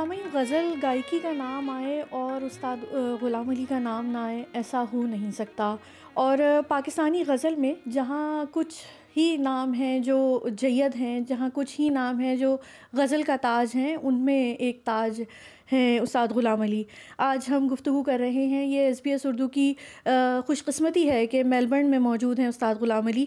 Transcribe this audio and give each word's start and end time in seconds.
سامعین 0.00 0.28
غزل 0.32 0.74
گائکی 0.82 1.18
کا 1.18 1.32
نام 1.32 1.70
آئے 1.70 2.04
اور 2.10 2.42
استاد 2.42 2.76
غلام 3.22 3.50
علی 3.50 3.64
کا 3.68 3.78
نام 3.78 4.06
نہ 4.06 4.18
آئے، 4.18 4.44
ایسا 4.52 4.84
ہو 4.92 5.06
نہیں 5.06 5.30
سکتا۔ 5.30 5.76
اور 6.14 6.38
پاکستانی 6.68 7.24
غزل 7.26 7.54
میں 7.54 7.74
جہاں 7.90 8.44
کچھ 8.50 8.74
ہی 9.16 9.36
نام 9.36 9.72
ہیں 9.72 9.98
جو 9.98 10.46
جید 10.58 10.96
ہیں، 10.96 11.20
جہاں 11.20 11.48
کچھ 11.54 11.80
ہی 11.80 11.88
نام 11.88 12.20
ہیں 12.20 12.36
جو 12.36 12.56
غزل 12.92 13.22
کا 13.22 13.36
تاج 13.36 13.68
ہیں، 13.74 13.96
ان 14.02 14.14
میں 14.14 14.52
ایک 14.52 14.84
تاج 14.84 15.22
ہیں 15.72 15.98
استاد 15.98 16.28
غلام 16.28 16.60
علی۔ 16.60 16.82
آج 17.18 17.48
ہم 17.48 17.68
گفتگو 17.72 18.02
کر 18.02 18.18
رہے 18.20 18.46
ہیں 18.46 18.64
یہ 18.66 18.78
ایس 18.78 19.00
بی 19.04 19.10
ایس 19.10 19.26
اردو 19.26 19.48
کی 19.48 19.72
خوش 20.46 20.64
قسمتی 20.64 21.08
ہے 21.10 21.26
کہ 21.26 21.44
میلبرن 21.44 21.90
میں 21.90 21.98
موجود 21.98 22.38
ہیں 22.38 22.46
استاد 22.46 22.74
غلام 22.80 23.06
علی۔ 23.06 23.24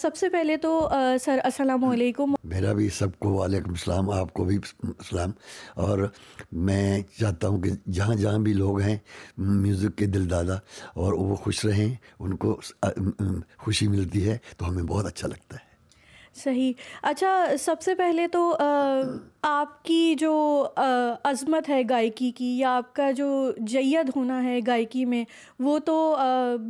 سب 0.00 0.16
سے 0.16 0.28
پہلے 0.28 0.56
تو 0.56 0.88
سر، 1.20 1.38
السلام 1.44 1.84
علیکم۔ 1.84 2.34
میرا 2.44 2.72
بھی 2.72 2.88
سب 2.88 3.18
کو 3.18 3.30
وعلیکم 3.30 3.70
السلام، 3.70 4.10
آپ 4.10 4.32
کو 4.32 4.44
بھی 4.44 4.56
السلام 4.82 5.30
اور 5.74 6.06
میں 6.52 7.00
چاہتا 7.20 7.48
ہوں 7.48 7.60
کہ 7.60 7.70
جہاں 7.90 8.14
جہاں 8.14 8.38
بھی 8.38 8.52
لوگ 8.52 8.80
ہیں، 8.80 8.96
میوزک 9.38 9.98
کے 9.98 10.06
دل 10.06 10.30
دادا، 10.30 10.54
اور 10.94 11.12
وہ 11.12 11.34
خوش 11.34 11.64
رہیں، 11.64 11.94
ان 12.18 12.36
کو 12.36 12.60
خوشی 13.58 13.88
ملتی 13.88 14.28
ہے 14.28 14.38
تو 14.56 14.68
ہمیں 14.68 14.82
بہت 14.82 15.06
اچھا 15.06 15.28
لگتا 15.28 15.56
ہے۔ 15.56 15.65
صحیح۔ 16.36 16.72
اچھا 17.02 17.44
سب 17.58 17.80
سے 17.80 17.94
پہلے 17.94 18.26
تو 18.28 18.56
آپ 19.42 19.84
کی 19.84 20.14
جو 20.18 20.32
عظمت 21.24 21.68
ہے 21.68 21.82
گائکی 21.90 22.30
کی 22.30 22.58
یا 22.58 22.76
آپ 22.76 22.94
کا 22.94 23.10
جو 23.10 23.26
جید 23.66 24.10
ہونا 24.16 24.42
ہے 24.44 24.58
گائکی 24.66 25.04
میں 25.04 25.24
وہ 25.58 25.78
تو 25.78 25.96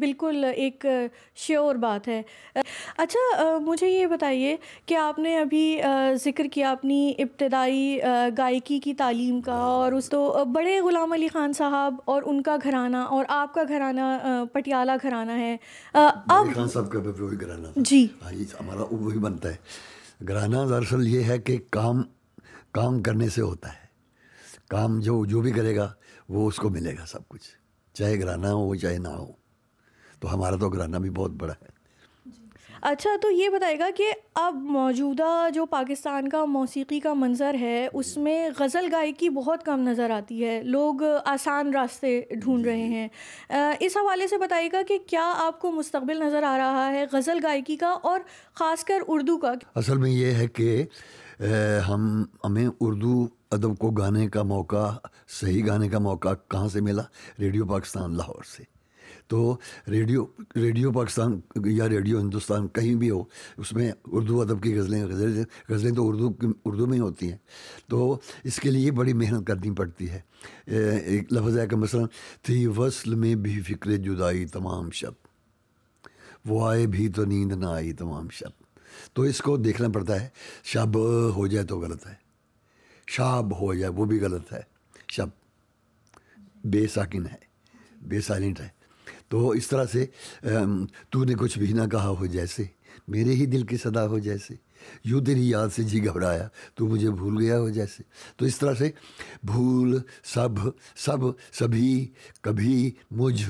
بالکل 0.00 0.44
ایک 0.56 0.86
شیور 1.36 1.74
بات 1.74 2.08
ہے۔ 2.08 2.20
اچھا 2.96 3.42
مجھے 3.58 3.88
یہ 3.88 4.06
بتائیے 4.06 4.56
کہ 4.86 4.94
آپ 4.96 5.18
نے 5.18 5.38
ابھی 5.38 5.80
ذکر 6.24 6.46
کیا 6.52 6.70
اپنی 6.70 7.12
ابتدائی 7.18 7.98
گائکی 8.38 8.78
کی 8.78 8.94
تعلیم 8.94 9.40
کا 9.40 9.54
اور 9.70 9.92
اس 9.92 10.08
تو 10.08 10.44
بڑے 10.52 10.78
غلام 10.80 11.12
علی 11.12 11.28
خان 11.28 11.52
صاحب 11.52 11.94
اور 12.04 12.22
ان 12.26 12.42
کا 12.42 12.56
گھرانہ 12.64 12.96
اور 12.96 13.24
آپ 13.28 13.54
کا 13.54 13.62
گھرانہ 13.68 14.00
پٹیالہ 14.52 14.92
گھرانہ 15.02 15.32
ہے۔ 15.32 15.56
اب 15.94 16.54
خان 16.54 16.68
صاحب 16.68 16.90
کا 16.92 16.98
وہی 16.98 17.40
گھرانہ 17.40 17.66
جی۔ 17.76 18.06
ہمارا 18.60 18.94
وہی 18.94 19.18
بنتا 19.18 19.48
ہے۔ 19.48 19.55
گرانا 20.28 20.66
دراصل 20.66 21.06
یہ 21.06 21.24
ہے 21.24 21.38
کہ 21.38 21.58
کام 21.70 22.02
کام 22.72 23.02
کرنے 23.02 23.28
سے 23.28 23.40
ہوتا 23.40 23.72
ہے۔ 23.72 23.86
کام 24.68 25.00
جو 25.00 25.24
جو 25.24 25.40
بھی 25.40 25.52
کرے 25.52 25.76
گا، 25.76 25.92
وہ 26.28 26.48
اس 26.48 26.56
کو 26.56 26.70
ملے 26.70 26.96
گا 26.98 27.06
سب 27.06 27.28
کچھ، 27.28 27.48
چاہے 27.94 28.20
گرانا 28.20 28.52
ہو، 28.52 28.74
چاہے 28.74 28.98
نہ 28.98 29.08
ہو۔ 29.08 29.32
تو 30.20 30.34
ہمارا 30.34 30.56
تو 30.56 30.68
گرانا 30.68 30.98
بھی 30.98 31.10
بہت 31.10 31.30
بڑا 31.30 31.54
ہے۔ 31.62 31.75
اچھا 32.88 33.10
تو 33.22 33.30
یہ 33.30 33.48
بتائے 33.48 33.78
گا 33.78 33.88
کہ 33.96 34.12
اب 34.34 34.54
موجودہ 34.54 35.48
جو 35.54 35.66
پاکستان 35.66 36.28
کا 36.28 36.44
موسیقی 36.44 37.00
کا 37.00 37.14
منظر 37.14 37.54
ہے 37.54 37.88
اس 37.92 38.16
میں 38.16 38.50
غزل 38.58 38.88
گائکی 38.92 39.28
بہت 39.28 39.64
کم 39.64 39.80
نظر 39.80 40.10
آتی 40.10 40.44
ہے۔ 40.44 40.62
لوگ 40.62 41.02
آسان 41.24 41.74
راستے 41.74 42.20
ڈھونڈ 42.30 42.66
رہے 42.66 42.84
ہیں۔ 42.84 43.08
اس 43.80 43.96
حوالے 43.96 44.28
سے 44.28 44.38
بتائیے 44.38 44.68
گا 44.72 44.82
کہ 44.88 44.98
کیا 45.06 45.34
آپ 45.36 45.60
کو 45.60 45.70
مستقبل 45.70 46.22
نظر 46.22 46.42
آ 46.42 46.58
رہا 46.58 46.92
ہے 46.92 47.04
غزل 47.12 47.38
گائکی 47.42 47.76
کا 47.76 47.96
اور 48.02 48.20
خاص 48.54 48.84
کر 48.84 48.98
اردو 49.08 49.38
کا؟ 49.38 49.52
اصل 49.74 49.96
میں 49.96 50.10
یہ 50.10 50.32
ہے 50.32 50.46
کہ 50.46 50.84
ہم 51.88 52.22
ہمیں 52.44 52.68
اردو 52.80 53.26
ادب 53.50 53.76
کو 53.78 53.90
گانے 53.90 54.28
کا 54.28 54.42
موقع 54.42 54.92
صحیح 55.40 55.66
گانے 55.66 55.88
کا 55.88 55.98
موقع 55.98 56.34
کہاں 56.48 56.68
سے 56.68 56.80
ملا؟ 56.80 57.02
ریڈیو 57.38 57.66
پاکستان 57.66 58.16
لاہور 58.16 58.42
سے۔ 58.56 58.75
تو 59.28 59.58
ریڈیو 59.88 60.24
ریڈیو 60.56 60.92
پاکستان 60.92 61.40
یا 61.66 61.88
ریڈیو 61.88 62.20
ہندوستان 62.20 62.68
کہیں 62.68 62.94
بھی 62.94 63.10
ہو، 63.10 63.24
اس 63.56 63.72
میں 63.72 63.92
اردو 64.06 64.40
ادب 64.40 64.62
کی 64.62 64.78
غزلیں 64.78 65.04
غزلیں 65.04 65.44
غزلیں 65.68 65.92
تو 65.92 66.08
اردو 66.08 66.30
اردو 66.64 66.86
میں 66.86 66.94
ہی 66.94 67.00
ہوتی 67.00 67.30
ہیں۔ 67.30 67.38
تو 67.88 68.18
اس 68.44 68.60
کے 68.60 68.70
لیے 68.70 68.90
بڑی 68.90 69.12
محنت 69.12 69.46
کرنی 69.46 69.70
پڑتی 69.70 70.10
ہے۔ 70.10 70.20
ایک 70.66 71.32
لفظ 71.32 71.58
ہے 71.58 71.66
کہ 71.66 71.76
مثلا، 71.76 72.02
تھی 72.42 72.66
وصل 72.66 73.14
میں 73.14 73.34
بھی 73.34 73.60
فکر 73.60 73.96
جدائی 73.96 74.46
تمام 74.46 74.90
شب۔ 74.90 75.12
وہ 76.44 76.68
آئے 76.68 76.86
بھی 76.86 77.08
تو 77.08 77.24
نیند 77.24 77.52
نہ 77.52 77.66
آئی 77.66 77.92
تمام 77.92 78.28
شب۔ 78.32 78.50
تو 79.12 79.22
اس 79.22 79.40
کو 79.40 79.56
دیکھنا 79.56 79.88
پڑتا 79.88 80.20
ہے۔ 80.22 80.28
شب 80.64 80.96
ہو 81.36 81.46
جائے 81.46 81.66
تو 81.66 81.80
غلط 81.80 82.06
ہے۔ 82.06 82.14
شاب 83.06 83.60
ہو 83.60 83.74
جائے 83.74 83.92
وہ 83.92 84.04
بھی 84.04 84.20
غلط 84.20 84.52
ہے۔ 84.52 84.60
شب 85.08 85.28
بے 86.64 86.86
ساکن 86.86 87.26
ہے، 87.26 87.38
بے 88.02 88.20
سائلنٹ 88.20 88.60
ہے۔ 88.60 88.75
تو 89.28 89.50
اس 89.50 89.66
طرح 89.68 89.84
سے 89.84 90.06
تو 91.10 91.24
نے 91.24 91.34
کچھ 91.34 91.58
بھی 91.58 91.72
نہ 91.72 91.86
کہا 91.92 92.08
ہو 92.08 92.26
جیسے، 92.26 92.64
میرے 93.08 93.32
ہی 93.34 93.46
دل 93.46 93.62
کی 93.66 93.76
صدا 93.76 94.06
ہو 94.06 94.18
جیسے، 94.18 94.54
یوں 95.04 95.20
تیری 95.24 95.48
یاد 95.50 95.68
سے 95.74 95.82
جی 95.82 96.04
گھبرایا، 96.04 96.48
تو 96.74 96.86
مجھے 96.86 97.10
بھول 97.10 97.38
گیا 97.38 97.58
ہو 97.60 97.68
جیسے۔ 97.68 98.02
تو 98.36 98.44
اس 98.44 98.58
طرح 98.58 98.74
سے 98.74 98.90
بھول 99.42 99.98
سب 100.24 100.60
سب، 100.96 101.18
سبھی، 101.52 102.12
کبھی، 102.40 102.90
مجھ، 103.10 103.42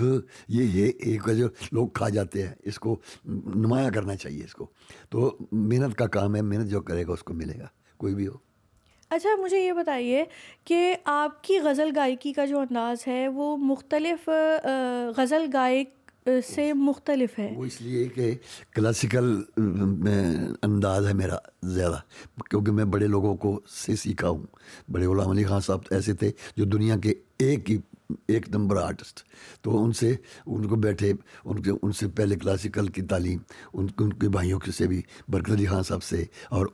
یہ 0.48 0.64
یہ، 0.64 0.92
ایک 0.98 1.28
جو 1.38 1.48
لوگ 1.72 1.88
کھا 1.88 2.08
جاتے 2.08 2.46
ہیں، 2.46 2.54
اس 2.64 2.78
کو 2.78 2.98
نمایاں 3.26 3.90
کرنا 3.90 4.16
چاہیے 4.16 4.44
اس 4.44 4.54
کو۔ 4.54 4.70
تو 5.10 5.36
محنت 5.52 5.96
کا 5.98 6.06
کام 6.06 6.36
ہے، 6.36 6.42
محنت 6.42 6.70
جو 6.70 6.80
کرے 6.80 7.06
گا، 7.06 7.12
اس 7.12 7.22
کو 7.22 7.34
ملے 7.34 7.58
گا، 7.58 7.66
کوئی 7.96 8.14
بھی 8.14 8.26
ہو۔ 8.26 8.45
اچھا 9.10 9.30
مجھے 9.38 9.58
یہ 9.58 9.72
بتائیے 9.72 10.24
کہ 10.64 10.96
آپ 11.04 11.42
کی 11.44 11.58
غزل 11.58 11.90
گائکی 11.96 12.32
کا 12.32 12.44
جو 12.44 12.58
انداز 12.58 13.06
ہے، 13.06 13.26
وہ 13.28 13.56
مختلف 13.56 14.28
غزل 15.16 15.46
گائک 15.52 15.94
سے 16.44 16.72
مختلف 16.72 17.38
ہے۔ 17.38 17.52
وہ 17.56 17.64
اس 17.64 17.80
لیے 17.80 18.04
کہ 18.08 18.32
کلاسیکل 18.74 19.42
انداز 20.62 21.06
ہے 21.06 21.12
میرا 21.14 21.36
زیادہ، 21.74 21.98
کیونکہ 22.50 22.72
میں 22.72 22.84
بڑے 22.84 23.06
لوگوں 23.06 23.36
کو 23.36 23.60
سے 23.84 23.96
سیکھا 23.96 24.28
ہوں۔ 24.28 24.46
بڑے 24.92 25.06
غلام 25.06 25.30
علی 25.30 25.44
خان 25.44 25.60
صاحب 25.60 25.80
ایسے 25.90 26.14
تھے 26.14 26.30
جو 26.56 26.64
دنیا 26.64 26.96
کے 27.02 27.14
ایک 27.38 27.70
ہی 27.70 27.78
ایک 28.28 28.48
نمبر 28.48 28.76
آرٹسٹ۔ 28.76 29.20
تو 29.62 29.84
ان 29.84 29.92
سے، 29.92 30.16
ان 30.46 30.68
کو 30.68 30.76
بیٹھے، 30.76 31.12
ان 31.44 31.62
کے، 31.62 31.70
ان 31.82 31.92
سے 31.92 32.08
پہلے 32.08 32.36
کلاسیکل 32.36 32.86
کی 32.86 33.02
تعلیم، 33.02 33.38
ان 33.74 33.86
ان 33.98 34.12
کے 34.12 34.28
بھائیوں 34.28 34.60
کے 34.60 34.72
سے 34.72 34.86
بھی، 34.86 35.02
برکت 35.28 35.50
علی 35.50 35.66
خان 35.66 35.82
صاحب 35.82 36.02
سے 36.02 36.24
اور 36.50 36.66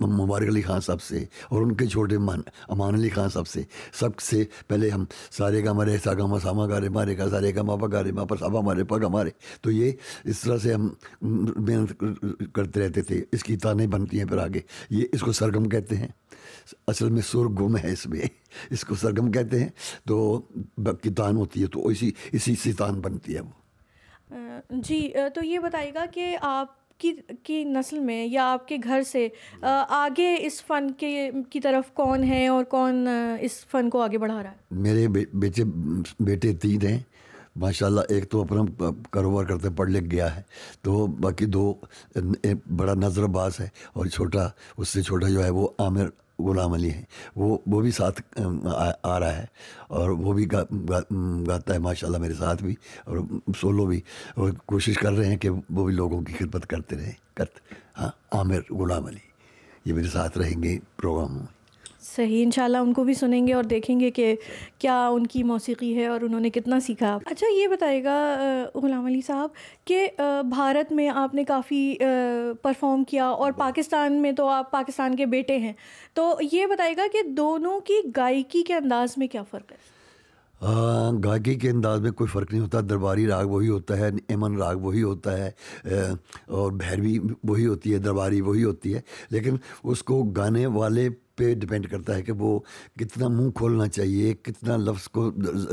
مبارک 0.00 0.48
علی 0.48 0.62
خان 0.62 0.80
صاحب 0.80 1.02
سے 1.02 1.24
اور 1.48 1.62
ان 1.62 1.74
کے 1.74 1.86
چھوٹے 1.86 2.18
مان، 2.18 2.40
امان 2.68 2.94
علی 2.94 3.08
خان 3.08 3.28
صاحب 3.28 3.46
سے۔ 3.46 3.62
سب 3.92 4.18
سے 4.18 4.44
پہلے 4.68 4.90
ہم، 4.90 5.04
سارے 5.30 5.62
کا 5.62 5.72
مرے 5.72 5.96
سا 6.04 6.14
گا 6.14 6.38
ساما 6.42 6.66
گارے، 6.66 6.88
مارے 6.88 7.14
کا 7.14 7.30
سارے 7.30 7.52
کا 7.52 7.62
ماپا 7.62 7.86
گارے 7.92 8.12
ماپا 8.12 8.36
صابا 8.40 8.60
مارے 8.60 8.84
پگا 8.84 9.08
مارے۔ 9.08 9.30
تو 9.60 9.70
یہ 9.70 9.92
اس 10.24 10.40
طرح 10.40 10.58
سے 10.58 10.74
ہم 10.74 10.88
محنت 11.56 12.02
کرتے 12.52 12.80
رہتے 12.80 13.02
تھے۔ 13.02 13.24
اس 13.32 13.42
کی 13.42 13.56
تانیں 13.56 13.86
بنتی 13.86 14.18
ہیں 14.18 14.24
پھر 14.24 14.38
آگے۔ 14.38 14.60
یہ 14.90 15.06
اس 15.12 15.20
کو 15.20 15.32
سرگم 15.32 15.68
کہتے 15.68 15.96
ہیں۔ 15.96 16.08
اصل 16.86 17.10
میں 17.10 17.22
سر 17.22 17.38
گم 17.38 17.76
ہے 17.76 17.92
اس 17.92 18.06
میں 18.06 18.20
اس 18.70 18.84
کو 18.84 18.94
سرگم 18.94 19.30
کہتے 19.30 19.60
ہیں 19.60 19.68
تو 20.06 20.38
کی 21.02 21.10
تان 21.10 21.36
ہوتی 21.36 21.62
ہے 21.62 21.66
تو 21.66 21.86
اسی 21.86 22.10
اسی 22.32 22.54
سے 22.54 22.72
تان 22.72 23.00
بنتی 23.00 23.34
ہے 23.34 23.40
وہ۔ 23.40 23.50
جی 24.70 25.12
تو 25.34 25.44
یہ 25.44 25.58
بتائیے 25.58 25.94
گا 25.94 26.04
کہ 26.12 26.36
آپ 26.40 26.98
کی 26.98 27.12
کی 27.42 27.64
نسل 27.64 27.98
میں 27.98 28.26
یا 28.26 28.52
آپ 28.52 28.68
کے 28.68 28.76
گھر 28.84 29.02
سے 29.02 29.28
آگے 29.88 30.36
اس 30.40 30.64
فن 30.64 30.90
کے 30.90 31.30
کی 31.50 31.60
طرف 31.60 31.94
کون 31.94 32.24
ہے 32.24 32.46
اور 32.46 32.64
کون 32.64 33.08
اس 33.40 33.66
فن 33.66 33.90
کو 33.90 34.00
آگے 34.00 34.18
بڑھا 34.18 34.42
رہا 34.42 34.50
ہے؟ 34.50 34.56
میرے 34.70 35.08
بیٹے 35.08 35.64
بیٹے 36.20 36.52
تین 36.52 36.86
ہیں۔ 36.86 36.98
ماشاء 37.60 37.86
اللہ 37.86 38.00
ایک 38.08 38.30
تو 38.30 38.40
اپنا 38.42 38.90
کاروبار 39.10 39.44
کرتے 39.44 39.70
پڑھ 39.76 39.90
لکھ 39.90 40.04
گیا 40.10 40.34
ہے، 40.36 40.42
تو 40.82 41.06
باقی 41.22 41.46
دو 41.46 41.72
بڑا 42.68 42.94
نظر 42.96 43.26
باز 43.36 43.60
ہے 43.60 43.68
اور 43.92 44.06
چھوٹا، 44.06 44.48
اس 44.76 44.88
سے 44.88 45.02
چھوٹا 45.02 45.28
جو 45.28 45.44
ہے 45.44 45.50
وہ 45.50 45.68
عامر 45.78 46.08
غلام 46.38 46.72
علی 46.72 46.90
ہیں۔ 46.90 47.02
وہ 47.36 47.56
وہ 47.66 47.80
بھی 47.80 47.90
ساتھ 47.90 48.20
آ 48.38 49.18
رہا 49.20 49.36
ہے 49.36 49.44
اور 49.88 50.10
وہ 50.10 50.32
بھی 50.32 50.46
گاتا 50.50 51.72
ہے 51.72 51.78
ماشاء 51.78 52.06
اللہ 52.08 52.18
میرے 52.18 52.34
ساتھ 52.34 52.62
بھی 52.64 52.74
اور 53.04 53.18
سولو 53.60 53.86
بھی 53.86 54.00
اور 54.34 54.50
کوشش 54.66 54.98
کر 54.98 55.12
رہے 55.12 55.26
ہیں 55.26 55.36
کہ 55.36 55.50
وہ 55.50 55.84
بھی 55.84 55.94
لوگوں 55.94 56.20
کی 56.22 56.32
خدمت 56.38 56.66
کرتے 56.66 56.96
رہیں، 56.96 57.12
کرتے 57.34 57.74
ہاں 57.98 58.10
عامر 58.32 58.72
غلام 58.72 59.06
علی، 59.06 59.28
یہ 59.84 59.94
میرے 59.94 60.08
ساتھ 60.08 60.38
رہیں 60.38 60.62
گے 60.62 60.78
پروگراموں 60.96 61.38
میں۔ 61.38 61.59
صحیح 62.14 62.42
ان 62.42 62.50
شاء 62.50 62.64
اللہ 62.64 62.78
ان 62.78 62.92
کو 62.92 63.04
بھی 63.04 63.14
سنیں 63.14 63.46
گے 63.46 63.52
اور 63.54 63.64
دیکھیں 63.64 64.00
گے 64.00 64.10
کہ 64.10 64.34
کیا 64.78 65.08
ان 65.08 65.26
کی 65.26 65.42
موسیقی 65.42 65.96
ہے 65.96 66.06
اور 66.06 66.20
انہوں 66.20 66.40
نے 66.40 66.50
کتنا 66.50 66.80
سیکھا۔ 66.80 67.18
اچھا 67.24 67.46
یہ 67.60 67.68
بتائے 67.68 68.04
گا 68.04 68.14
غلام 68.74 69.04
علی 69.06 69.20
صاحب 69.20 69.50
کہ 69.84 70.08
بھارت 70.50 70.92
میں 70.92 71.08
آپ 71.08 71.34
نے 71.34 71.44
کافی 71.44 71.96
پرفارم 72.62 73.04
کیا 73.04 73.26
اور 73.26 73.52
پاکستان 73.52 74.12
میں 74.12 74.32
تو 74.32 74.48
آپ 74.48 74.70
پاکستان 74.70 75.16
کے 75.16 75.26
بیٹے 75.26 75.58
ہیں۔ 75.58 75.72
تو 76.14 76.38
یہ 76.52 76.66
بتائے 76.66 76.96
گا 76.96 77.06
کہ 77.12 77.22
دونوں 77.22 77.80
کی 77.80 78.00
گائکی 78.16 78.62
کے 78.62 78.74
انداز 78.74 79.14
میں 79.16 79.26
کیا 79.26 79.42
فرق 79.42 79.72
ہے؟ 79.72 79.99
ہاں، 80.60 81.12
گائکی 81.24 81.54
کے 81.54 81.70
انداز 81.70 82.00
میں 82.00 82.10
کوئی 82.10 82.28
فرق 82.28 82.52
نہیں 82.52 82.62
ہوتا، 82.62 82.80
درباری 82.80 83.26
راگ 83.26 83.46
وہی 83.46 83.68
ہوتا 83.68 83.96
ہے 83.98 84.08
امن 84.34 84.56
راگ 84.56 84.76
وہی 84.76 85.02
ہوتا 85.02 85.36
ہے 85.38 85.50
اور 86.46 86.72
بھیروی 86.72 87.18
وہی 87.44 87.66
ہوتی 87.66 87.92
ہے، 87.92 87.98
درباری 87.98 88.40
وہی 88.40 88.64
ہوتی 88.64 88.94
ہے، 88.94 89.00
لیکن 89.30 89.56
اس 89.84 90.02
کو 90.02 90.22
گانے 90.36 90.66
والے 90.66 91.08
پہ 91.36 91.54
ڈپینڈ 91.54 91.86
کرتا 91.90 92.16
ہے 92.16 92.22
کہ 92.22 92.32
وہ 92.32 92.58
کتنا 92.98 93.28
منہ 93.28 93.50
کھولنا 93.50 93.86
چاہیے، 93.88 94.32
کتنا 94.42 94.76
لفظ 94.76 95.08
کو 95.08 95.30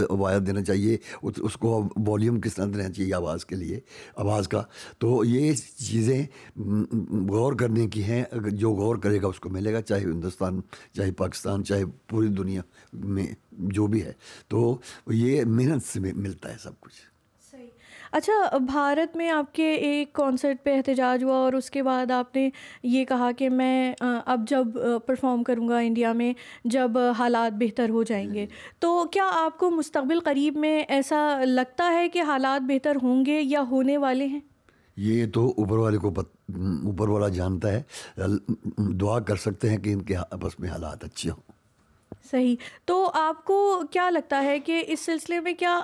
وایت 0.09 0.45
دینا 0.47 0.63
چاہیے، 0.63 0.97
اس 1.21 1.57
کو 1.59 1.81
والیوم 2.07 2.39
کس 2.41 2.55
طرح 2.55 2.65
دینا 2.65 2.89
چاہیے 2.89 3.13
آواز 3.13 3.45
کے 3.45 3.55
لیے، 3.55 3.79
آواز 4.15 4.47
کا۔ 4.47 4.61
تو 4.97 5.23
یہ 5.25 5.53
چیزیں 5.79 6.25
غور 7.29 7.53
کرنے 7.53 7.87
کی 7.87 8.03
ہیں، 8.03 8.23
جو 8.51 8.71
غور 8.71 8.95
کرے 8.95 9.21
گا 9.21 9.27
اس 9.27 9.39
کو 9.39 9.49
ملے 9.49 9.73
گا، 9.73 9.81
چاہے 9.81 10.03
ہندوستان، 10.03 10.59
چاہے 10.93 11.11
پاکستان، 11.11 11.63
چاہے 11.63 11.83
پوری 12.07 12.27
دنیا 12.27 12.61
میں۔ 12.93 13.27
جو 13.57 13.87
بھی 13.87 14.03
ہے 14.03 14.13
تو 14.47 14.77
یہ 15.07 15.45
محنت 15.45 15.83
سے 15.83 15.99
ملتا 15.99 16.51
ہے 16.51 16.57
سب 16.63 16.79
کچھ۔ 16.79 16.93
اچھا 18.11 18.57
بھارت 18.57 19.17
میں 19.17 19.29
آپ 19.29 19.53
کے 19.53 19.73
ایک 19.73 20.13
کانسرٹ 20.13 20.63
پہ 20.63 20.77
احتجاج 20.77 21.23
ہوا 21.23 21.35
اور 21.35 21.53
اس 21.53 21.69
کے 21.71 21.83
بعد 21.83 22.11
آپ 22.11 22.35
نے 22.35 22.49
یہ 22.83 23.05
کہا 23.05 23.31
کہ 23.31 23.49
میں 23.49 23.93
اب 24.25 24.49
جب 24.49 24.67
پرفارم 25.05 25.43
کروں 25.43 25.67
گا 25.67 25.77
انڈیا 25.77 26.13
میں 26.13 26.33
جب 26.65 26.91
حالات 27.17 27.55
بہتر 27.59 27.89
ہو 27.89 28.03
جائیں 28.03 28.33
گے۔ 28.33 28.45
تو 28.79 29.05
کیا 29.05 29.29
آپ 29.33 29.57
کو 29.57 29.71
مستقبل 29.71 30.19
قریب 30.19 30.57
میں 30.57 30.83
ایسا 30.87 31.41
لگتا 31.45 31.91
ہے 31.93 32.09
کہ 32.09 32.21
حالات 32.21 32.61
بہتر 32.61 32.97
ہوں 33.03 33.25
گے 33.25 33.41
یا 33.41 33.61
ہونے 33.61 33.97
والے 33.97 34.25
ہیں؟ 34.25 34.39
یہ 34.97 35.25
تو 35.33 35.53
اوپر 35.57 35.77
والے 35.77 35.97
کو 35.97 36.13
اوپر 36.57 37.09
والا 37.09 37.27
جانتا 37.27 37.71
ہے۔ 37.71 37.81
دعا 38.77 39.19
کر 39.19 39.35
سکتے 39.35 39.69
ہیں 39.69 39.77
کہ 39.77 39.93
ان 39.93 40.01
کے 40.01 40.15
آپس 40.15 40.59
میں 40.59 40.69
حالات 40.69 41.03
اچھے 41.03 41.29
ہوں۔ 41.29 41.56
صحیح۔ 42.29 42.55
تو 42.85 43.11
آپ 43.13 43.45
کو 43.45 43.81
کیا 43.91 44.09
لگتا 44.09 44.43
ہے 44.43 44.59
کہ 44.59 44.83
اس 44.87 44.99
سلسلے 44.99 45.39
میں 45.39 45.53
کیا 45.53 45.79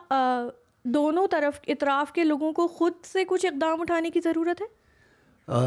دونوں 0.86 1.28
طرف 1.32 1.60
اطراف 1.68 2.12
کے 2.12 2.24
لوگوں 2.24 2.54
کو 2.54 2.68
خود 2.68 2.94
سے 3.04 3.26
کچھ 3.26 3.46
اقدام 3.46 3.82
اٹھانے 3.82 4.10
کی 4.10 4.22
ضرورت 4.22 4.62
ہے؟ 4.62 4.84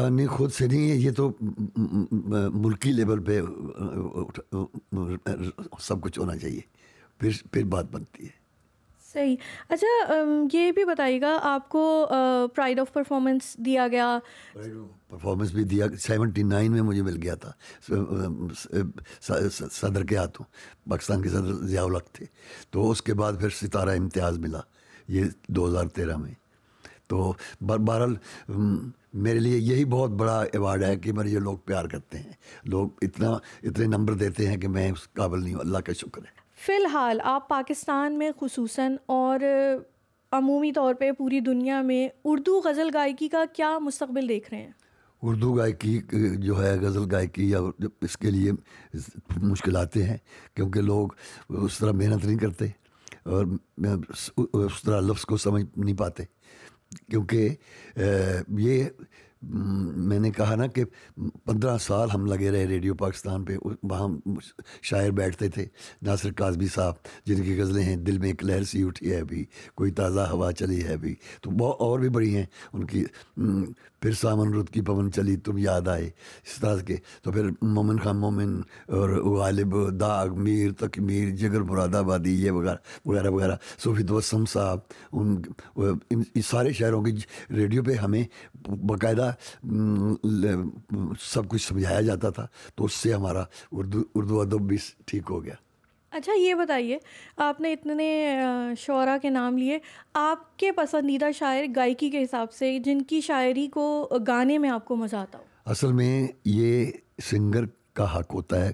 نہیں، 0.09 0.27
خود 0.27 0.51
سے 0.51 0.67
نہیں 0.67 0.91
ہے 0.91 0.95
یہ 0.95 1.11
تو 1.11 1.31
ملکی 2.53 2.91
لیول 2.91 3.23
پہ 3.23 3.41
سب 5.79 6.01
کچھ 6.01 6.19
ہونا 6.19 6.37
چاہیے۔ 6.37 6.61
پھر 7.17 7.29
پھر 7.51 7.63
بات 7.63 7.85
بنتی 7.91 8.25
ہے۔ 8.25 8.46
صحیح۔ 9.13 9.35
اچھا 9.69 10.13
یہ 10.53 10.71
بھی 10.71 10.85
بتائیے 10.85 11.21
گا، 11.21 11.37
آپ 11.43 11.69
کو 11.69 12.07
پرائڈ 12.55 12.79
آف 12.79 12.93
پرفارمنس 12.93 13.55
دیا 13.57 13.87
گیا۔ 13.87 14.17
پرفارمنس 14.53 15.51
بھی 15.51 15.63
دیا، 15.63 15.85
سیونٹی 15.99 16.43
نائن 16.43 16.71
میں 16.71 16.81
مجھے 16.81 17.01
مل 17.01 17.17
گیا 17.23 17.35
تھا۔ 17.35 17.51
صدر 19.71 20.03
کے 20.03 20.17
ہاتھوں، 20.17 20.45
پاکستان 20.89 21.21
کے 21.21 21.29
صدر 21.29 21.53
ضیاء 21.53 21.83
الق 21.83 22.05
تھے۔ 22.13 22.25
تو 22.69 22.89
اس 22.91 23.01
کے 23.01 23.13
بعد 23.13 23.33
پھر 23.39 23.49
ستارہ 23.49 23.89
امتیاز 23.89 24.39
ملا، 24.39 24.59
یہ 25.07 25.25
دو 25.47 25.67
ہزار 25.67 25.85
تیرہ 25.85 26.17
میں۔ 26.17 26.33
تو 27.07 27.33
بہرحال 27.61 28.15
میرے 29.13 29.39
لیے 29.39 29.57
یہی 29.57 29.85
بہت 29.85 30.09
بڑا 30.09 30.41
ایوارڈ 30.41 30.83
ہے 30.83 30.95
کہ 30.95 31.13
میرے 31.13 31.29
یہ 31.29 31.39
لوگ 31.39 31.57
پیار 31.57 31.85
کرتے 31.85 32.17
ہیں۔ 32.19 32.33
لوگ 32.65 32.89
اتنا، 33.01 33.29
اتنے 33.63 33.85
نمبر 33.85 34.13
دیتے 34.13 34.47
ہیں 34.47 34.57
کہ 34.57 34.67
میں 34.67 34.91
اس 34.91 35.07
قابل 35.13 35.43
نہیں 35.43 35.53
ہوں۔ 35.53 35.61
اللہ 35.61 35.77
کا 35.77 35.93
شکر 35.93 36.21
ہے۔ 36.21 36.46
فی 36.57 36.73
الحال 36.73 37.19
آپ 37.23 37.47
پاکستان 37.49 38.17
میں 38.17 38.31
خصوصاً 38.39 38.95
اور 39.05 39.39
عمومی 40.31 40.71
طور 40.71 40.93
پہ 40.93 41.11
پوری 41.11 41.39
دنیا 41.39 41.81
میں 41.81 42.07
اردو 42.23 42.59
غزل 42.65 42.89
گائکی 42.93 43.27
کا 43.27 43.43
کیا 43.53 43.77
مستقبل 43.79 44.29
دیکھ 44.29 44.49
رہے 44.51 44.61
ہیں؟ 44.61 44.71
اردو 45.21 45.53
گائکی 45.53 45.99
جو 46.37 46.63
ہے، 46.63 46.77
غزل 46.79 47.05
گائکی 47.11 47.49
یا 47.49 47.59
اس 48.01 48.17
کے 48.17 48.31
لیے 48.31 48.51
مشکلات 49.41 49.97
ہیں 49.97 50.17
کیونکہ 50.55 50.81
لوگ 50.81 51.07
اس 51.49 51.77
طرح 51.77 51.91
محنت 51.91 52.25
نہیں 52.25 52.37
کرتے 52.37 52.65
اور 53.23 53.45
اس 54.53 54.81
طرح 54.85 54.99
لفظ 54.99 55.25
کو 55.25 55.37
سمجھ 55.37 55.63
نہیں 55.77 55.97
پاتے 55.97 56.23
کیونکہ 57.09 57.55
یہ 58.57 58.83
میں 59.41 60.19
نے 60.19 60.31
کہا 60.31 60.55
نا 60.55 60.67
کہ 60.67 60.83
پندرہ 61.45 61.77
سال 61.77 62.09
ہم 62.13 62.25
لگے 62.25 62.51
رہے 62.51 62.65
ریڈیو 62.65 62.93
پاکستان 62.95 63.43
پہ، 63.45 63.57
وہاں 63.83 64.07
شاعر 64.81 65.09
بیٹھتے 65.09 65.49
تھے، 65.49 65.65
ناصر 66.01 66.31
کاظمی 66.31 66.67
صاحب، 66.73 66.93
جن 67.25 67.43
کی 67.43 67.59
غزلیں 67.61 67.83
ہیں، 67.83 67.95
دل 67.95 68.17
میں 68.17 68.29
ایک 68.29 68.43
لہر 68.43 68.63
سی 68.63 68.83
اٹھی 68.83 69.11
ہے 69.11 69.19
ابھی، 69.19 69.43
کوئی 69.75 69.91
تازہ 69.91 70.27
ہوا 70.31 70.51
چلی 70.51 70.83
ہے 70.83 70.93
ابھی۔ 70.93 71.15
تو 71.41 71.51
بہت 71.51 71.75
اور 71.79 71.99
بھی 71.99 72.09
بڑی 72.09 72.35
ہیں، 72.35 72.45
ان 72.73 72.83
کی 72.83 73.03
پھر 74.01 74.11
سامن 74.11 74.53
رد 74.53 74.69
کی 74.69 74.81
پون 74.81 75.11
چلی، 75.11 75.35
تم 75.35 75.57
یاد 75.57 75.87
آئے، 75.87 76.05
اس 76.05 76.59
طرح 76.61 76.77
کے۔ 76.77 76.95
تو 77.23 77.31
پھر 77.31 77.49
مومن 77.61 77.97
خان 77.99 78.17
مومن 78.17 78.59
اور 78.87 79.09
غالب، 79.37 79.75
داغ، 79.99 80.35
میر 80.35 80.71
تک 80.71 80.99
میر 80.99 81.29
جگر 81.35 81.61
مراد 81.61 81.95
آبادی، 81.95 82.33
یہ 82.43 82.51
وغیرہ 82.51 82.75
وغیرہ 83.05 83.29
وغیرہ۔ 83.29 83.55
صوفی 83.83 84.03
دوسم 84.03 84.45
صاحب، 84.45 84.79
ان 85.11 86.41
سارے 86.45 86.73
شہروں 86.73 87.01
کی 87.03 87.15
ریڈیو 87.49 87.83
پہ 87.83 87.93
ہمیں 87.93 88.23
باقاعدہ 88.67 89.26
سب 91.19 91.49
کچھ 91.49 91.67
سمجھایا 91.67 92.01
جاتا 92.01 92.29
تھا 92.29 92.47
تو 92.75 92.85
اس 92.85 92.93
سے 92.93 93.13
ہمارا 93.13 93.43
اردو 93.71 94.03
اردو 94.15 94.41
ادب 94.41 94.61
بھی 94.61 94.77
ٹھیک 95.05 95.23
ہو 95.29 95.43
گیا۔ 95.43 95.53
اچھا 96.11 96.31
یہ 96.37 96.53
بتائیے 96.53 96.97
آپ 97.37 97.61
نے 97.61 97.73
اتنے 97.73 98.39
شعرا 98.79 99.17
کے 99.21 99.29
نام 99.29 99.57
لیے 99.57 99.79
آپ 100.13 100.57
کے 100.57 100.71
پسندیدہ 100.71 101.25
شاعر 101.35 101.63
گائکی 101.75 102.09
کے 102.09 102.23
حساب 102.23 102.51
سے 102.53 102.79
جن 102.79 103.01
کی 103.01 103.21
شاعری 103.21 103.67
کو 103.67 104.09
گانے 104.27 104.57
میں 104.57 104.69
آپ 104.69 104.85
کو 104.85 104.95
مزہ 104.95 105.15
آتا 105.15 105.37
ہو؟ 105.37 105.43
اصل 105.65 105.91
میں 105.91 106.27
یہ 106.45 106.85
سنگر 107.23 107.65
کا 107.93 108.19
حق 108.19 108.33
ہوتا 108.33 108.65
ہے 108.65 108.71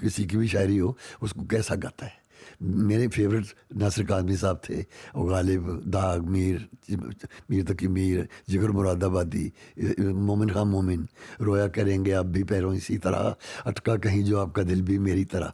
کسی 0.00 0.24
کی 0.24 0.36
بھی 0.36 0.46
شاعری 0.46 0.80
ہو 0.80 0.92
اس 1.20 1.32
کو 1.32 1.44
کیسا 1.44 1.74
گاتا 1.74 2.06
ہے؟ 2.06 2.23
میرے 2.60 3.08
فیوریٹ 3.08 3.44
ناصر 3.74 4.04
کاظمی 4.04 4.36
صاحب 4.36 4.62
تھے 4.62 4.82
غالب، 5.14 5.84
داغ، 5.92 6.18
میر 6.30 6.56
میر 7.48 7.64
تقی، 7.64 7.88
میر، 7.88 8.20
جگر 8.46 8.68
مراد 8.68 9.02
آبادی، 9.02 9.48
مومن 9.98 10.50
خان 10.50 10.68
مومن، 10.68 11.04
رویا 11.40 11.68
کریں 11.68 12.04
گے 12.04 12.14
آپ 12.14 12.24
بھی 12.24 12.42
پیروں 12.42 12.74
اسی 12.74 12.98
طرح، 12.98 13.32
اٹکا 13.64 13.96
کہیں 13.96 14.22
جو 14.22 14.38
آپ 14.40 14.54
کا 14.54 14.62
دل 14.62 14.82
بھی 14.82 14.98
میری 14.98 15.24
طرح۔ 15.24 15.48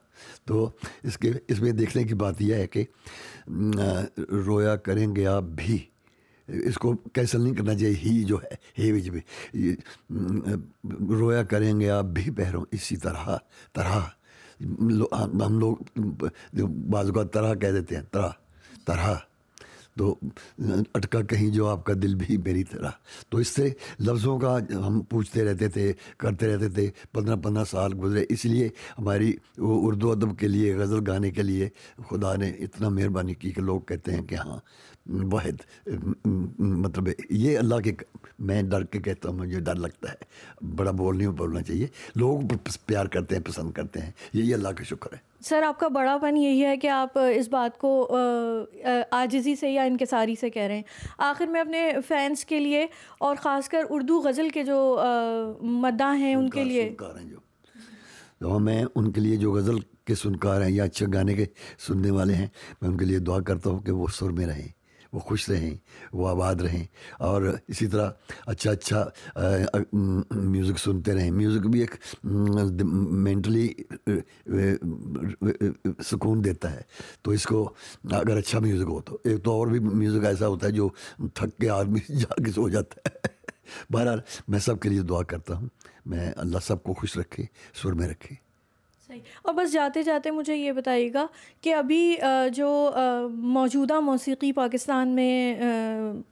تو 0.45 0.71
اس 1.03 1.19
کے، 1.19 1.33
اس 1.49 1.61
میں 1.61 1.73
دیکھنے 1.73 2.05
کی 2.05 2.15
بات 2.15 2.43
یہ 2.43 2.55
ہے 2.55 2.67
کہ 2.67 2.85
رویا 4.47 4.77
کریں 4.77 5.17
گے 5.17 5.27
آپ 5.27 5.43
بھی۔ 5.43 5.79
اس 6.49 6.75
کو 6.75 6.97
کیسل 7.15 7.41
نہیں 7.41 7.55
کرنا 7.55 7.75
چاہیے، 7.75 7.95
ہی 7.95 8.25
جو 8.25 8.37
ہے، 8.37 8.55
ہی 8.79 8.93
وج 8.93 9.11
میں۔ 9.11 9.23
رویا 11.11 11.43
کریں 11.43 11.81
گے 11.81 11.91
آپ 11.91 12.05
بھی 12.05 12.31
پیروں 12.31 12.65
اسی 12.73 12.97
طرح 12.97 13.37
طرح۔ 13.75 14.01
ہم 14.62 15.59
لوگ 15.59 15.77
بعض 16.67 17.07
اوقات 17.07 17.33
طرح 17.33 17.55
کہہ 17.55 17.73
دیتے 17.73 17.97
ہیں 17.97 18.03
طرح 18.12 18.31
طرح۔ 18.87 19.30
تو 19.99 20.19
اٹکا 20.95 21.23
کہیں 21.23 21.49
جو 21.49 21.69
آپ 21.69 21.85
کا 21.85 21.93
دل 22.03 22.15
بھی 22.15 22.37
میری 22.37 22.65
طرح۔ 22.65 22.91
تو 23.29 23.39
اس 23.39 23.49
سے 23.49 23.69
لفظوں 24.01 24.39
کا 24.39 24.59
ہم 24.87 25.01
پوچھتے 25.01 25.45
رہتے 25.45 25.69
تھے، 25.69 25.93
کرتے 26.17 26.47
رہتے 26.47 26.69
تھے، 26.69 26.91
پندرہ 27.13 27.37
پندرہ 27.37 27.65
سال 27.65 27.93
گزرے۔ 28.03 28.25
اس 28.29 28.45
لیے 28.45 28.69
ہماری 28.99 29.33
وہ 29.59 29.87
اردو 29.87 30.13
ادب 30.13 30.39
کے 30.39 30.49
لیے، 30.49 30.77
غزل 30.77 30.99
گانے 31.07 31.31
کے 31.31 31.43
لیے 31.43 31.69
خدا 32.11 32.37
نے 32.37 32.51
اتنا 32.51 32.89
مہربانی 32.89 33.35
کی 33.35 33.51
کہ 33.51 33.63
لوگ 33.63 33.81
کہتے 33.81 34.13
ہیں 34.13 34.23
کہ 34.23 34.35
ہاں 34.35 34.59
واحد 35.33 35.89
مطلب 36.59 37.09
یہ 37.31 37.59
اللہ 37.59 37.75
کے، 37.75 37.93
میں 38.38 38.62
ڈر 38.62 38.85
کے 38.85 39.00
کہتا 39.00 39.29
ہوں، 39.29 39.37
مجھے 39.37 39.61
ڈر 39.61 39.75
لگتا 39.75 40.12
ہے۔ 40.12 40.25
بڑا 40.76 40.91
بول 40.91 41.19
نہیں 41.19 41.29
بولنا 41.29 41.62
چاہیے۔ 41.62 41.87
لوگ 42.14 42.41
پیار 42.87 43.07
کرتے 43.07 43.37
ہیں، 43.37 43.43
پسند 43.43 43.73
کرتے 43.73 44.00
ہیں۔ 44.00 44.11
یہی 44.33 44.55
اللہ 44.55 44.69
کا 44.69 44.85
شکر 44.85 45.12
ہے۔ 45.12 45.30
سر 45.40 45.62
آپ 45.62 45.80
کا 45.80 45.88
بڑا 45.88 46.18
پن 46.23 46.37
یہی 46.37 46.64
ہے 46.64 46.76
کہ 46.76 46.88
آپ 46.88 47.18
اس 47.18 47.49
بات 47.49 47.78
کو 47.78 48.16
آجزی 49.11 49.56
سے 49.56 49.70
یا 49.70 49.82
انکساری 49.82 50.35
سے 50.40 50.50
کہہ 50.50 50.62
رہے 50.62 50.75
ہیں۔ 50.75 50.82
آخر 51.18 51.47
میں 51.47 51.61
اپنے 51.61 51.92
فینس 52.09 52.44
کے 52.44 52.61
لیے 52.61 52.87
اور 53.18 53.37
خاص 53.37 53.68
کر 53.68 53.82
اردو 53.90 54.20
غزل 54.20 54.49
کے 54.49 54.62
جو 54.62 55.00
مداح 55.62 56.14
ہیں 56.14 56.35
ان 56.35 56.50
کے 56.50 56.64
لیے۔ 56.64 56.97
جو۔ 58.40 58.59
میں 58.59 58.85
ان 58.94 59.12
کے 59.12 59.20
لیے 59.20 59.37
جو 59.37 59.52
غزل 59.52 59.80
کے 59.80 60.14
سنکار 60.14 60.62
ہیں 60.62 60.70
یا 60.70 60.85
اچھے 60.85 61.06
گانے 61.14 61.35
کے 61.35 61.44
سننے 61.87 62.11
والے 62.11 62.35
ہیں 62.35 62.47
میں 62.80 62.90
ان 62.90 62.97
کے 62.97 63.04
لیے 63.04 63.18
دعا 63.18 63.40
کرتا 63.40 63.70
ہوں 63.70 63.78
کہ 63.78 63.92
وہ 63.92 64.06
سر 64.14 64.30
میں 64.30 64.47
رہیں۔ 64.47 64.80
وہ 65.12 65.19
خوش 65.19 65.50
رہیں، 65.50 65.75
وہ 66.12 66.29
آباد 66.29 66.55
رہیں 66.55 66.85
اور 67.19 67.43
اسی 67.69 67.87
طرح 67.87 68.11
اچھا 68.47 68.71
اچھا 68.71 69.09
میوزک 70.33 70.79
سنتے 70.79 71.14
رہیں۔ 71.14 71.31
میوزک 71.31 71.67
بھی 71.67 71.81
ایک 71.81 71.95
مینٹلی 72.25 73.69
سکون 76.05 76.45
دیتا 76.45 76.73
ہے۔ 76.73 76.81
تو 77.23 77.31
اس 77.31 77.45
کو 77.45 77.75
اگر 78.11 78.37
اچھا 78.37 78.59
میوزک 78.59 78.88
ہو 78.88 79.00
تو، 79.00 79.19
ایک 79.25 79.45
تو 79.45 79.50
اور 79.50 79.67
بھی 79.67 79.79
میوزک 79.79 80.25
ایسا 80.25 80.47
ہوتا 80.47 80.67
ہے 80.67 80.73
جو 80.73 80.88
تھک 81.35 81.59
کے 81.61 81.69
آدمی 81.69 82.00
جا 82.09 82.43
کے 82.45 82.52
سو 82.52 82.69
جاتا 82.69 83.00
ہے۔ 83.07 83.29
بہرحال 83.93 84.21
میں 84.49 84.59
سب 84.59 84.81
کے 84.81 84.88
لیے 84.88 85.00
دعا 85.00 85.23
کرتا 85.23 85.57
ہوں۔ 85.57 85.69
میں 86.07 86.33
اللہ 86.37 86.59
سب 86.62 86.83
کو 86.83 86.95
خوش 86.95 87.17
رکھے 87.19 87.45
سر 87.83 87.93
میں 87.93 88.09
رکھے۔ 88.09 88.50
صحیح۔ 89.11 89.21
اور 89.43 89.55
بس 89.55 89.73
جاتے 89.73 90.02
جاتے 90.02 90.31
مجھے 90.31 90.57
یہ 90.57 90.73
بتائیے 90.73 91.12
گا 91.14 91.26
کہ 91.61 91.75
ابھی 91.75 92.17
جو 92.55 92.90
موجودہ 93.29 93.99
موسیقی 94.00 94.52
پاکستان 94.52 95.09
میں 95.09 95.55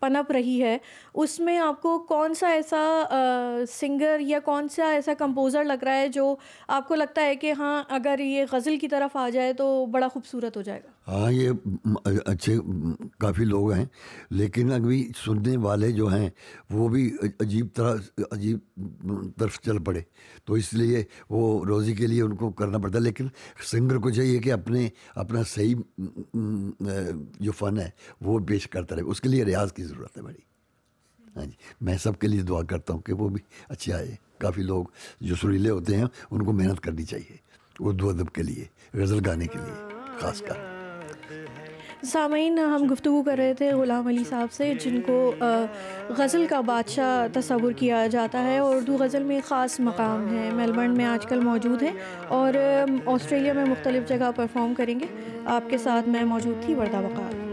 پنپ 0.00 0.32
رہی 0.32 0.62
ہے، 0.62 0.76
اس 1.14 1.38
میں 1.40 1.58
آپ 1.58 1.82
کو 1.82 1.98
کون 2.08 2.34
سا 2.34 2.48
ایسا 2.48 2.82
سنگر 3.70 4.20
یا 4.20 4.38
کون 4.40 4.68
سا 4.68 4.88
ایسا 4.88 5.14
کمپوزر 5.14 5.64
لگ 5.64 5.84
رہا 5.84 5.96
ہے 5.96 6.08
جو 6.08 6.34
آپ 6.68 6.88
کو 6.88 6.94
لگتا 6.94 7.22
ہے 7.22 7.34
کہ 7.36 7.52
ہاں 7.52 7.82
اگر 7.88 8.18
یہ 8.18 8.44
غزل 8.52 8.78
کی 8.78 8.88
طرف 8.88 9.16
آ 9.16 9.28
جائے 9.28 9.52
تو 9.52 9.86
بڑا 9.86 10.08
خوبصورت 10.08 10.56
ہو 10.56 10.62
جائے 10.62 10.80
گا؟ 10.84 10.90
ہاں 11.08 11.32
یہ 11.32 11.50
اچھے 12.26 12.56
کافی 13.18 13.44
لوگ 13.44 13.72
ہیں، 13.72 13.84
لیکن 14.30 14.72
ابھی 14.72 15.12
سننے 15.24 15.56
والے 15.56 15.92
جو 15.92 16.06
ہیں، 16.06 16.30
وہ 16.70 16.88
بھی 16.88 17.16
عجیب 17.40 17.66
طرح، 17.74 17.96
عجیب 18.30 18.58
طرف 19.36 19.60
چل 19.60 19.78
پڑے۔ 19.78 20.00
تو 20.44 20.54
اس 20.54 20.74
لیے 20.74 21.04
وہ 21.30 21.64
روزی 21.64 21.94
کے 21.94 22.06
لیے 22.06 22.22
ان 22.22 22.36
کو 22.36 22.50
کرنا 22.50 22.78
پڑتا 22.78 22.98
ہے۔ 22.98 23.02
لیکن 23.02 23.26
سنگر 23.70 23.98
کو 23.98 24.10
چاہیے 24.10 24.38
کہ 24.38 24.52
اپنے، 24.52 24.88
اپنا 25.14 25.42
صحیح 25.42 25.74
جو 27.40 27.52
فن 27.52 27.78
ہے، 27.78 27.90
وہ 28.20 28.38
پیش 28.38 28.68
کرتا 28.68 28.96
رہے۔ 28.96 29.02
اس 29.02 29.20
کے 29.20 29.28
لیے 29.28 29.44
ریاض 29.44 29.72
کی 29.72 29.84
ضرورت 29.84 30.16
ہے 30.16 30.22
بڑی۔ 30.22 30.42
ہاں 31.36 31.44
جی 31.44 31.56
میں 31.80 31.96
سب 31.96 32.18
کے 32.18 32.28
لیے 32.28 32.42
دعا 32.42 32.62
کرتا 32.62 32.94
ہوں 32.94 33.00
کہ 33.00 33.12
وہ 33.12 33.28
بھی 33.28 33.42
اچھے 33.68 33.92
آئے۔ 33.92 34.14
کافی 34.38 34.62
لوگ 34.62 34.84
جو 35.20 35.34
سریلے 35.34 35.70
ہوتے 35.70 35.96
ہیں، 35.96 36.04
ان 36.30 36.44
کو 36.44 36.52
محنت 36.52 36.80
کرنی 36.80 37.02
چاہیے۔ 37.02 37.36
اردو 37.80 38.08
ادب 38.08 38.32
کے 38.32 38.42
لیے، 38.42 38.64
غزل 38.94 39.20
گانے 39.26 39.46
کے 39.46 39.58
لیے، 39.58 39.92
خاص 40.20 40.40
کر۔ 40.40 40.77
سامعین، 42.02 42.58
ہم 42.58 42.86
گفتگو 42.90 43.22
کر 43.22 43.34
رہے 43.38 43.54
تھے 43.54 43.72
غلام 43.72 44.06
علی 44.06 44.24
صاحب 44.24 44.52
سے، 44.52 44.74
جن 44.84 45.00
کو 45.00 45.34
غزل 46.08 46.46
کا 46.50 46.60
بادشاہ 46.60 47.26
تصور 47.32 47.72
کیا 47.72 48.06
جاتا 48.06 48.44
ہے۔ 48.44 48.58
اور 48.58 48.76
اردو 48.76 48.96
غزل 49.00 49.22
میں 49.22 49.40
خاص 49.44 49.80
مقام 49.80 50.38
ہے۔ 50.38 50.50
میلبرن 50.52 50.90
میں 50.90 51.04
آج 51.04 51.26
کل 51.26 51.40
موجود 51.40 51.82
ہیں 51.82 51.92
اور 52.28 52.54
آسٹریلیا 53.06 53.52
میں 53.52 53.64
مختلف 53.64 54.08
جگہ 54.08 54.30
پرفارم 54.36 54.74
کریں 54.74 55.00
گے۔ 55.00 55.06
آپ 55.44 55.70
کے 55.70 55.78
ساتھ 55.78 56.08
میں 56.08 56.24
موجود 56.24 56.64
تھی 56.64 56.74
وردہ 56.74 56.96
وقار۔ 56.96 57.47